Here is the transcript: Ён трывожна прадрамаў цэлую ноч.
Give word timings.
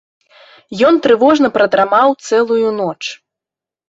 Ён 0.87 0.95
трывожна 1.07 1.47
прадрамаў 1.57 2.15
цэлую 2.27 2.67
ноч. 2.79 2.95